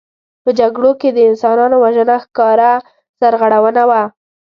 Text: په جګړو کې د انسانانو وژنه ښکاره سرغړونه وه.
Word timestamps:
په 0.43 0.49
جګړو 0.59 0.91
کې 0.99 1.09
د 1.13 1.19
انسانانو 1.29 1.75
وژنه 1.83 2.15
ښکاره 2.23 2.71
سرغړونه 3.19 3.81
وه. 3.89 4.03